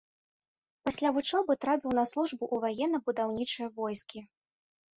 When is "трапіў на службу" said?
1.67-2.43